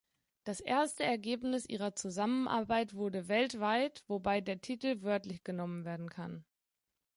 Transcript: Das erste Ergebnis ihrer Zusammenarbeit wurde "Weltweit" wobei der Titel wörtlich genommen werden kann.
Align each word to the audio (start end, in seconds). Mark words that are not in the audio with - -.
Das 0.45 0.61
erste 0.61 1.03
Ergebnis 1.03 1.69
ihrer 1.69 1.93
Zusammenarbeit 1.93 2.95
wurde 2.95 3.27
"Weltweit" 3.27 4.03
wobei 4.07 4.41
der 4.41 4.59
Titel 4.59 5.03
wörtlich 5.03 5.43
genommen 5.43 5.85
werden 5.85 6.09
kann. 6.09 6.43